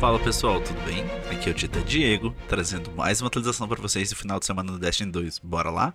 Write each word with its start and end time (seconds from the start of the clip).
Fala 0.00 0.18
pessoal, 0.20 0.60
tudo 0.60 0.80
bem? 0.84 1.04
Aqui 1.30 1.48
é 1.48 1.52
o 1.52 1.54
Tita 1.54 1.80
Diego, 1.80 2.34
trazendo 2.48 2.90
mais 2.92 3.20
uma 3.20 3.26
atualização 3.26 3.68
para 3.68 3.82
vocês 3.82 4.08
do 4.10 4.16
final 4.16 4.38
de 4.38 4.46
semana 4.46 4.72
do 4.72 4.78
Destiny 4.78 5.10
2. 5.10 5.40
Bora 5.40 5.70
lá? 5.70 5.92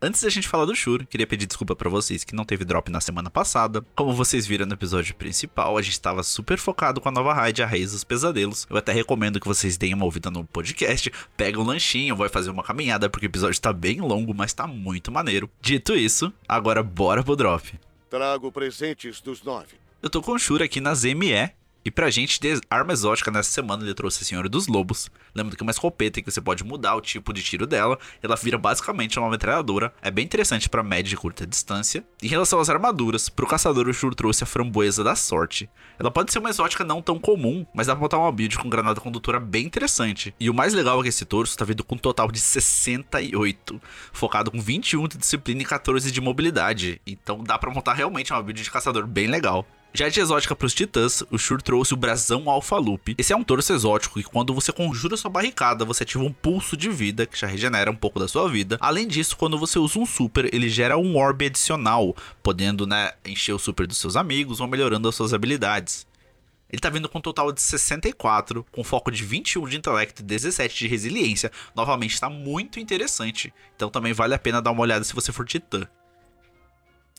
Antes 0.00 0.22
da 0.22 0.28
gente 0.28 0.46
falar 0.46 0.66
do 0.66 0.74
Shur, 0.74 1.06
queria 1.06 1.26
pedir 1.26 1.46
desculpa 1.46 1.74
para 1.74 1.88
vocês 1.88 2.22
que 2.22 2.34
não 2.34 2.44
teve 2.44 2.66
drop 2.66 2.90
na 2.90 3.00
semana 3.00 3.30
passada. 3.30 3.82
Como 3.94 4.12
vocês 4.12 4.46
viram 4.46 4.66
no 4.66 4.74
episódio 4.74 5.14
principal, 5.14 5.78
a 5.78 5.80
gente 5.80 5.94
estava 5.94 6.22
super 6.22 6.58
focado 6.58 7.00
com 7.00 7.08
a 7.08 7.12
nova 7.12 7.32
raid, 7.32 7.62
a 7.62 7.66
Raiz 7.66 7.92
dos 7.92 8.04
Pesadelos. 8.04 8.66
Eu 8.68 8.76
até 8.76 8.92
recomendo 8.92 9.40
que 9.40 9.48
vocês 9.48 9.78
deem 9.78 9.94
uma 9.94 10.04
ouvida 10.04 10.30
no 10.30 10.44
podcast, 10.44 11.10
pega 11.34 11.58
um 11.58 11.64
lanchinho, 11.64 12.14
vai 12.14 12.28
fazer 12.28 12.50
uma 12.50 12.62
caminhada, 12.62 13.08
porque 13.08 13.24
o 13.24 13.30
episódio 13.30 13.58
tá 13.58 13.72
bem 13.72 14.02
longo, 14.02 14.34
mas 14.34 14.52
tá 14.52 14.66
muito 14.66 15.10
maneiro. 15.10 15.48
Dito 15.62 15.94
isso, 15.94 16.30
agora 16.46 16.82
bora 16.82 17.24
pro 17.24 17.34
drop. 17.34 17.72
Trago 18.10 18.52
presentes 18.52 19.22
dos 19.22 19.42
nove. 19.42 19.76
Eu 20.02 20.10
tô 20.10 20.20
com 20.20 20.32
o 20.32 20.38
Shur 20.38 20.62
aqui 20.62 20.78
nas 20.78 21.04
ME, 21.04 21.50
e 21.86 21.90
pra 21.90 22.10
gente 22.10 22.40
ter 22.40 22.60
arma 22.68 22.92
exótica 22.92 23.30
nessa 23.30 23.48
semana, 23.48 23.84
ele 23.84 23.94
trouxe 23.94 24.20
a 24.20 24.26
Senhora 24.26 24.48
dos 24.48 24.66
Lobos. 24.66 25.08
Lembra 25.32 25.54
que 25.54 25.62
é 25.62 25.64
uma 25.64 25.70
escopeta 25.70 26.20
que 26.20 26.28
você 26.28 26.40
pode 26.40 26.64
mudar 26.64 26.96
o 26.96 27.00
tipo 27.00 27.32
de 27.32 27.40
tiro 27.44 27.64
dela. 27.64 27.96
Ela 28.20 28.34
vira 28.34 28.58
basicamente 28.58 29.16
uma 29.20 29.30
metralhadora. 29.30 29.94
É 30.02 30.10
bem 30.10 30.24
interessante 30.24 30.68
para 30.68 30.82
média 30.82 31.14
e 31.14 31.16
curta 31.16 31.46
distância. 31.46 32.04
Em 32.20 32.26
relação 32.26 32.58
às 32.58 32.68
armaduras, 32.68 33.28
pro 33.28 33.46
caçador 33.46 33.86
o 33.86 33.94
Shur 33.94 34.16
trouxe 34.16 34.42
a 34.42 34.46
framboesa 34.48 35.04
da 35.04 35.14
sorte. 35.14 35.70
Ela 35.96 36.10
pode 36.10 36.32
ser 36.32 36.40
uma 36.40 36.50
exótica 36.50 36.82
não 36.82 37.00
tão 37.00 37.20
comum, 37.20 37.64
mas 37.72 37.86
dá 37.86 37.94
pra 37.94 38.00
botar 38.00 38.18
uma 38.18 38.32
build 38.32 38.58
com 38.58 38.68
granada 38.68 39.00
condutora 39.00 39.38
bem 39.38 39.64
interessante. 39.64 40.34
E 40.40 40.50
o 40.50 40.54
mais 40.54 40.74
legal 40.74 40.98
é 40.98 41.02
que 41.04 41.10
esse 41.10 41.24
torso 41.24 41.56
tá 41.56 41.64
vindo 41.64 41.84
com 41.84 41.94
um 41.94 41.98
total 41.98 42.32
de 42.32 42.40
68, 42.40 43.80
focado 44.12 44.50
com 44.50 44.60
21 44.60 45.06
de 45.06 45.18
disciplina 45.18 45.62
e 45.62 45.64
14 45.64 46.10
de 46.10 46.20
mobilidade. 46.20 47.00
Então 47.06 47.44
dá 47.44 47.56
pra 47.56 47.70
montar 47.70 47.94
realmente 47.94 48.32
uma 48.32 48.42
build 48.42 48.60
de 48.60 48.70
caçador 48.72 49.06
bem 49.06 49.28
legal. 49.28 49.64
Já 49.96 50.10
de 50.10 50.20
exótica 50.20 50.54
para 50.54 50.66
os 50.66 50.74
titãs, 50.74 51.22
o 51.30 51.38
Shur 51.38 51.62
trouxe 51.62 51.94
o 51.94 51.96
brasão 51.96 52.50
Alpha 52.50 52.76
Loop. 52.76 53.14
Esse 53.16 53.32
é 53.32 53.36
um 53.36 53.42
torso 53.42 53.72
exótico 53.72 54.20
que 54.20 54.28
quando 54.28 54.52
você 54.52 54.70
conjura 54.70 55.16
sua 55.16 55.30
barricada, 55.30 55.86
você 55.86 56.02
ativa 56.02 56.22
um 56.22 56.30
pulso 56.30 56.76
de 56.76 56.90
vida, 56.90 57.24
que 57.24 57.38
já 57.38 57.46
regenera 57.46 57.90
um 57.90 57.96
pouco 57.96 58.20
da 58.20 58.28
sua 58.28 58.46
vida. 58.46 58.76
Além 58.78 59.08
disso, 59.08 59.34
quando 59.38 59.58
você 59.58 59.78
usa 59.78 59.98
um 59.98 60.04
super, 60.04 60.52
ele 60.54 60.68
gera 60.68 60.98
um 60.98 61.16
orb 61.16 61.46
adicional, 61.46 62.14
podendo 62.42 62.86
né, 62.86 63.12
encher 63.24 63.54
o 63.54 63.58
super 63.58 63.86
dos 63.86 63.96
seus 63.96 64.16
amigos 64.16 64.60
ou 64.60 64.66
melhorando 64.66 65.08
as 65.08 65.14
suas 65.14 65.32
habilidades. 65.32 66.06
Ele 66.70 66.78
tá 66.78 66.90
vindo 66.90 67.08
com 67.08 67.16
um 67.16 67.22
total 67.22 67.50
de 67.50 67.62
64, 67.62 68.66
com 68.70 68.84
foco 68.84 69.10
de 69.10 69.24
21 69.24 69.66
de 69.66 69.78
intelecto 69.78 70.20
e 70.20 70.26
17 70.26 70.76
de 70.78 70.88
resiliência. 70.88 71.50
Novamente, 71.74 72.12
está 72.12 72.28
muito 72.28 72.78
interessante. 72.78 73.50
Então 73.74 73.88
também 73.88 74.12
vale 74.12 74.34
a 74.34 74.38
pena 74.38 74.60
dar 74.60 74.72
uma 74.72 74.82
olhada 74.82 75.06
se 75.06 75.14
você 75.14 75.32
for 75.32 75.46
titã. 75.46 75.88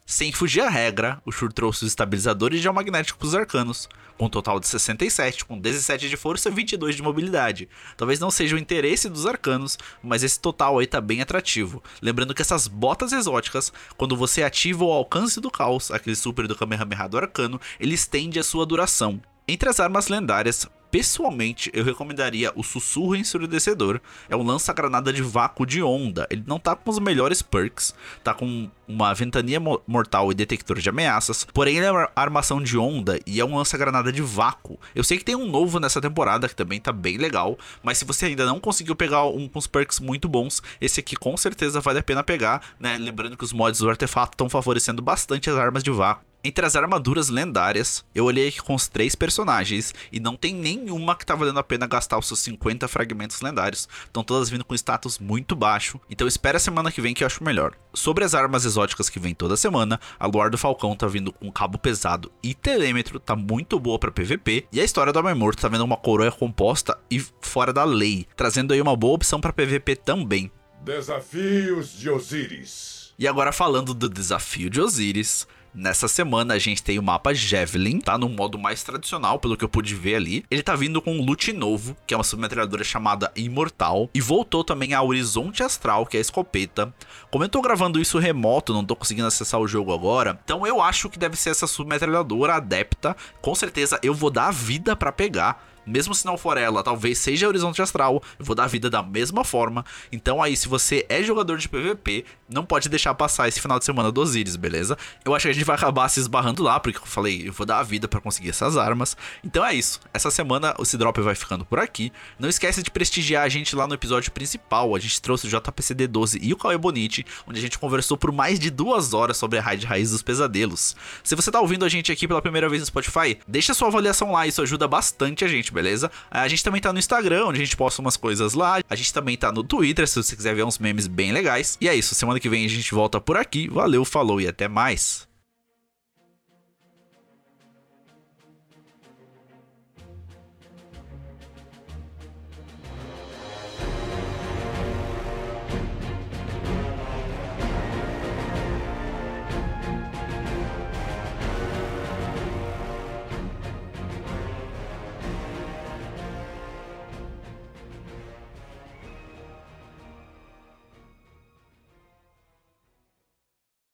Sem 0.10 0.32
fugir 0.32 0.62
à 0.62 0.70
regra, 0.70 1.22
o 1.26 1.34
Shur 1.34 1.52
trouxe 1.52 1.84
os 1.84 1.90
estabilizadores 1.90 2.62
geomagnéticos 2.62 3.20
para 3.20 3.28
os 3.28 3.36
arcanos, 3.36 3.90
com 4.18 4.28
um 4.28 4.30
total 4.30 4.58
de 4.58 4.66
67, 4.66 5.44
com 5.44 5.60
17 5.60 6.08
de 6.08 6.16
força 6.16 6.48
e 6.48 6.52
22 6.54 6.96
de 6.96 7.04
mobilidade. 7.04 7.68
Talvez 7.98 8.18
não 8.18 8.32
seja 8.32 8.56
o 8.56 8.58
interesse 8.58 9.10
dos 9.10 9.26
arcanos, 9.26 9.78
mas 10.02 10.24
esse 10.24 10.40
total 10.40 10.80
aí 10.80 10.88
tá 10.88 11.02
bem 11.02 11.22
atrativo. 11.22 11.84
Lembrando 12.02 12.34
que 12.34 12.42
essas 12.42 12.70
botas 12.70 13.12
exóticas, 13.12 13.74
quando 13.98 14.16
você 14.16 14.44
ativa 14.44 14.86
o 14.86 14.94
alcance 14.94 15.42
do 15.42 15.52
caos, 15.52 15.92
aquele 15.92 16.16
super 16.16 16.48
do 16.48 16.56
Kamehameha 16.56 17.10
do 17.10 17.18
arcano, 17.18 17.60
ele 17.78 17.96
estende 17.96 18.40
a 18.40 18.44
sua 18.44 18.66
duração. 18.66 19.22
Entre 19.46 19.68
as 19.68 19.78
armas 19.78 20.08
lendárias, 20.08 20.70
pessoalmente 20.92 21.70
eu 21.74 21.84
recomendaria 21.84 22.52
o 22.56 22.64
Sussurro 22.64 23.16
Ensurdecedor. 23.16 24.00
É 24.30 24.36
um 24.36 24.44
lança-granada 24.44 25.12
de 25.12 25.22
vácuo 25.22 25.66
de 25.66 25.82
onda. 25.82 26.28
Ele 26.30 26.44
não 26.46 26.60
tá 26.60 26.76
com 26.76 26.90
os 26.90 27.00
melhores 27.00 27.42
perks, 27.42 27.94
tá 28.24 28.34
com 28.34 28.70
uma 28.88 29.14
ventania 29.14 29.60
mortal 29.86 30.32
e 30.32 30.36
detector 30.36 30.80
de 30.80 30.90
ameaças, 30.90 31.46
porém 31.54 31.78
ele 31.78 31.86
é 31.86 31.92
uma 31.92 32.10
armação 32.16 32.62
de 32.62 32.78
onda 32.78 33.20
e 33.26 33.40
é 33.40 33.46
um 33.46 33.58
lança-granada 33.58 34.12
de 34.12 34.22
vácuo. 34.22 34.80
Eu 34.96 35.04
sei 35.04 35.18
que 35.18 35.26
tem 35.26 35.36
um 35.36 35.50
novo 35.50 35.80
nessa 35.80 36.00
temporada 36.00 36.48
que 36.48 36.56
também 36.56 36.80
tá 36.80 36.94
bem 36.94 37.18
legal, 37.18 37.58
mas 37.84 37.98
se 37.98 38.06
você 38.06 38.28
ainda 38.28 38.46
não 38.46 38.60
conseguiu 38.60 38.96
pegar 38.96 39.26
um 39.26 39.48
com 39.48 39.60
os 39.60 39.68
perks 39.68 40.00
muito 40.00 40.30
bons, 40.30 40.62
esse 40.80 41.00
aqui 41.00 41.16
com 41.16 41.36
certeza 41.36 41.82
vale 41.82 42.00
a 42.00 42.04
pena 42.04 42.24
pegar, 42.24 42.62
né? 42.80 42.98
Lembrando 42.98 43.36
que 43.36 43.44
os 43.44 43.54
mods 43.54 43.82
do 43.82 43.90
artefato 43.90 44.34
estão 44.34 44.50
favorecendo 44.50 45.02
bastante 45.02 45.50
as 45.50 45.58
armas 45.58 45.84
de 45.84 45.92
vácuo. 45.92 46.27
Entre 46.44 46.66
as 46.66 46.76
armaduras 46.76 47.30
lendárias, 47.30 48.06
eu 48.14 48.26
olhei 48.26 48.48
aqui 48.48 48.62
com 48.62 48.76
os 48.76 48.88
três 48.88 49.16
personagens 49.16 49.94
e 50.12 50.20
não 50.20 50.36
tem 50.36 50.54
nenhuma 50.54 51.16
que 51.16 51.26
tá 51.26 51.36
valendo 51.36 51.60
a 51.60 51.64
pena 51.64 51.88
gastar 51.88 52.18
os 52.18 52.28
seus 52.28 52.40
50 52.40 52.88
fragmentos 52.88 53.42
lendários. 53.42 53.90
Estão 54.06 54.24
todas 54.24 54.50
vindo 54.50 54.64
com 54.64 54.76
status 54.76 55.18
muito 55.18 55.56
baixo, 55.56 56.00
então 56.10 56.28
espera 56.28 56.58
a 56.58 56.60
semana 56.60 56.92
que 56.92 57.02
vem 57.02 57.14
que 57.14 57.24
eu 57.24 57.26
acho 57.26 57.44
melhor. 57.44 57.74
Sobre 57.94 58.24
as 58.24 58.36
armas 58.36 58.66
exóticas 58.66 59.10
que 59.10 59.20
vem 59.20 59.34
toda 59.34 59.58
semana, 59.58 60.00
a 60.20 60.28
Luar 60.28 60.50
do 60.50 60.58
Falcão 60.58 60.96
tá 60.96 61.08
vindo 61.08 61.34
com 61.34 61.52
cabo 61.52 61.78
pesado 61.78 62.32
e 62.44 62.54
telêmetro, 62.54 63.20
tá 63.20 63.36
muito 63.36 63.80
boa 63.80 63.98
para 63.98 64.12
PVP, 64.12 64.68
e 64.72 64.80
a 64.80 64.84
história 64.84 65.12
do 65.12 65.20
Homem 65.20 65.36
Morto 65.36 65.62
tá 65.62 65.68
vendo 65.68 65.84
uma 65.84 65.98
coroa 65.98 66.32
composta 66.32 66.98
e 67.10 67.20
fora 67.42 67.74
da 67.74 67.84
lei, 67.84 68.28
trazendo 68.36 68.74
aí 68.74 68.82
uma 68.82 68.96
boa 68.96 69.16
opção 69.16 69.42
para 69.42 69.52
PVP 69.52 69.96
também. 69.96 70.52
Desafios 70.84 71.92
de 71.98 72.10
Osiris. 72.10 73.14
E 73.20 73.28
agora 73.28 73.52
falando 73.52 73.96
do 73.96 74.08
desafio 74.08 74.70
de 74.70 74.80
Osiris, 74.80 75.48
Nessa 75.80 76.08
semana 76.08 76.56
a 76.56 76.58
gente 76.58 76.82
tem 76.82 76.98
o 76.98 77.04
mapa 77.04 77.36
Javelin, 77.36 78.00
tá 78.00 78.18
no 78.18 78.28
modo 78.28 78.58
mais 78.58 78.82
tradicional, 78.82 79.38
pelo 79.38 79.56
que 79.56 79.64
eu 79.64 79.70
pude 79.70 79.94
ver 79.94 80.16
ali. 80.16 80.44
Ele 80.50 80.64
tá 80.64 80.76
vindo 80.76 81.00
com 81.00 81.14
um 81.14 81.24
loot 81.24 81.54
novo, 81.54 81.96
que 82.08 82.16
é 82.16 82.18
uma 82.18 82.24
submetralhadora 82.24 82.84
chamada 82.84 83.32
Imortal, 83.36 84.10
e 84.12 84.20
voltou 84.20 84.64
também 84.64 84.96
a 84.96 85.04
Horizonte 85.04 85.62
Astral, 85.62 86.08
que 86.08 86.18
é 86.18 86.20
a 86.20 86.22
escopeta. 86.22 86.92
Como 87.30 87.44
eu 87.44 87.50
tô 87.50 87.62
gravando 87.62 88.02
isso 88.02 88.18
remoto, 88.18 88.74
não 88.74 88.84
tô 88.84 88.96
conseguindo 88.96 89.28
acessar 89.28 89.60
o 89.60 89.68
jogo 89.68 89.94
agora, 89.94 90.40
então 90.44 90.66
eu 90.66 90.82
acho 90.82 91.12
que 91.12 91.20
deve 91.20 91.38
ser 91.38 91.52
essa 91.52 91.68
submetralhadora 91.68 92.56
adepta. 92.56 93.16
Com 93.40 93.54
certeza 93.54 94.00
eu 94.02 94.16
vou 94.16 94.32
dar 94.32 94.48
a 94.48 94.52
vida 94.52 94.96
para 94.96 95.12
pegar 95.12 95.64
mesmo 95.88 96.14
se 96.14 96.26
não 96.26 96.38
for 96.38 96.58
ela, 96.58 96.84
talvez 96.84 97.18
seja 97.18 97.48
Horizonte 97.48 97.82
Astral, 97.82 98.22
eu 98.38 98.46
vou 98.46 98.56
dar 98.56 98.68
vida 98.68 98.90
da 98.90 99.02
mesma 99.02 99.44
forma. 99.44 99.86
Então 100.12 100.42
aí, 100.42 100.56
se 100.56 100.68
você 100.68 101.06
é 101.10 101.24
jogador 101.24 101.58
de 101.58 101.70
PVP, 101.70 102.26
não 102.50 102.66
pode 102.66 102.90
deixar 102.90 103.14
passar 103.16 103.48
esse 103.48 103.62
final 103.62 103.80
de 103.80 103.86
semana 103.86 104.12
do 104.12 104.22
Osiris, 104.22 104.56
beleza? 104.56 104.98
Eu 105.24 105.34
acho 105.34 105.44
que 105.44 105.52
a 105.52 105.54
gente 105.54 105.66
vai 105.66 105.76
acabar 105.76 106.10
se 106.10 106.20
esbarrando 106.20 106.64
lá, 106.64 106.80
porque 106.80 106.98
eu 106.98 107.06
falei, 107.06 107.48
eu 107.48 107.54
vou 107.54 107.66
dar 107.66 107.80
a 107.80 107.84
vida 107.84 108.08
para 108.08 108.20
conseguir 108.20 108.50
essas 108.50 108.78
armas. 108.78 109.16
Então 109.44 109.66
é 109.66 109.74
isso. 109.74 110.00
Essa 110.14 110.30
semana 110.30 110.76
o 110.78 110.98
Drop 110.98 111.20
vai 111.22 111.36
ficando 111.36 111.66
por 111.66 111.80
aqui. 111.80 112.12
Não 112.40 112.50
esquece 112.50 112.82
de 112.82 112.92
prestigiar 112.92 113.44
a 113.44 113.50
gente 113.50 113.76
lá 113.76 113.88
no 113.88 113.94
episódio 113.94 114.32
principal. 114.32 114.96
A 114.96 115.00
gente 115.00 115.22
trouxe 115.22 115.48
o 115.48 115.50
JPCD12 115.50 116.40
e 116.42 116.54
o 116.54 116.58
Cauê 116.58 116.78
Bonite, 116.78 117.26
onde 117.48 117.60
a 117.60 117.62
gente 117.62 117.78
conversou 117.78 118.18
por 118.18 118.32
mais 118.32 118.60
de 118.60 118.70
duas 118.70 119.14
horas 119.14 119.38
sobre 119.38 119.60
a 119.60 119.62
raid 119.62 119.86
raiz 119.86 120.12
dos 120.12 120.22
pesadelos. 120.22 120.96
Se 121.24 121.36
você 121.36 121.52
tá 121.52 121.60
ouvindo 121.62 121.86
a 121.86 121.90
gente 121.90 122.12
aqui 122.12 122.28
pela 122.28 122.42
primeira 122.42 122.68
vez 122.68 122.82
no 122.82 122.88
Spotify, 122.88 123.38
deixa 123.48 123.74
sua 123.74 123.88
avaliação 123.88 124.32
lá, 124.32 124.48
isso 124.48 124.62
ajuda 124.62 124.88
bastante 124.88 125.46
a 125.46 125.48
gente, 125.48 125.72
beleza? 125.78 126.12
A 126.32 126.48
gente 126.48 126.64
também 126.64 126.82
tá 126.82 126.92
no 126.92 126.98
Instagram, 126.98 127.46
onde 127.46 127.62
a 127.62 127.64
gente 127.64 127.78
posta 127.78 128.02
umas 128.02 128.18
coisas 128.18 128.56
lá. 128.56 128.80
A 128.90 128.96
gente 128.96 129.14
também 129.14 129.38
tá 129.38 129.52
no 129.52 129.64
Twitter, 129.64 130.08
se 130.08 130.22
você 130.22 130.36
quiser 130.36 130.56
ver 130.56 130.64
uns 130.64 130.80
memes 130.80 131.06
bem 131.06 131.32
legais. 131.32 131.78
E 131.80 131.88
é 131.88 131.94
isso, 131.94 132.16
semana 132.16 132.40
que 132.40 132.50
vem 132.50 132.66
a 132.66 132.70
gente 132.70 132.96
volta 132.96 133.22
por 133.22 133.38
aqui. 133.38 133.68
Valeu, 133.68 134.04
falou 134.04 134.42
e 134.42 134.48
até 134.48 134.68
mais. 134.68 135.27